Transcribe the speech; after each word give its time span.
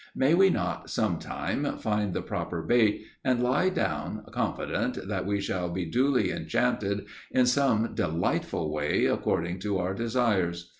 May 0.15 0.33
we 0.33 0.49
not, 0.49 0.89
sometime, 0.89 1.77
find 1.77 2.15
the 2.15 2.23
proper 2.23 2.63
bait, 2.63 3.05
and 3.23 3.39
lie 3.43 3.69
down 3.69 4.25
confident 4.33 5.07
that 5.07 5.27
we 5.27 5.39
shall 5.39 5.69
be 5.69 5.85
duly 5.85 6.31
enchanted 6.31 7.05
in 7.29 7.45
some 7.45 7.93
delightful 7.93 8.73
way, 8.73 9.05
according 9.05 9.59
to 9.59 9.77
our 9.77 9.93
desires? 9.93 10.69